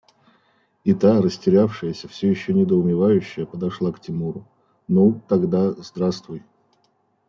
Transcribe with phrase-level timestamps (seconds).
[0.85, 4.47] И та, растерявшаяся, все еще недоумевающая, подошла к Тимуру:–
[4.87, 5.21] Ну…
[5.27, 6.41] тогда здравствуй…